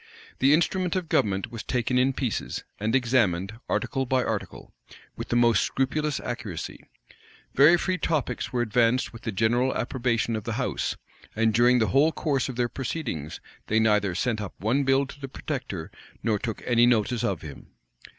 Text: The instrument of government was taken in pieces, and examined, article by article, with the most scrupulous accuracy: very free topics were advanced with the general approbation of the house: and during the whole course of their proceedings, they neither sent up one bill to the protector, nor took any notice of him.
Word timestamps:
The 0.39 0.51
instrument 0.51 0.95
of 0.95 1.09
government 1.09 1.51
was 1.51 1.61
taken 1.61 1.99
in 1.99 2.13
pieces, 2.13 2.63
and 2.79 2.95
examined, 2.95 3.59
article 3.69 4.07
by 4.07 4.23
article, 4.23 4.73
with 5.15 5.27
the 5.29 5.35
most 5.35 5.61
scrupulous 5.61 6.19
accuracy: 6.19 6.83
very 7.53 7.77
free 7.77 7.99
topics 7.99 8.51
were 8.51 8.63
advanced 8.63 9.13
with 9.13 9.21
the 9.21 9.31
general 9.31 9.75
approbation 9.75 10.35
of 10.35 10.43
the 10.43 10.53
house: 10.53 10.97
and 11.35 11.53
during 11.53 11.77
the 11.77 11.89
whole 11.89 12.11
course 12.11 12.49
of 12.49 12.55
their 12.55 12.67
proceedings, 12.67 13.39
they 13.67 13.79
neither 13.79 14.15
sent 14.15 14.41
up 14.41 14.55
one 14.57 14.85
bill 14.85 15.05
to 15.05 15.19
the 15.21 15.29
protector, 15.29 15.91
nor 16.23 16.39
took 16.39 16.63
any 16.65 16.87
notice 16.87 17.23
of 17.23 17.43
him. 17.43 17.67